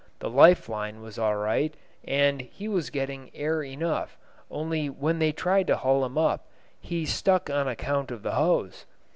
[0.17, 4.17] The life line was all right, and he was getting air enough,
[4.49, 6.47] only when they tried to haul him up
[6.79, 8.87] he stuck on account of the hose.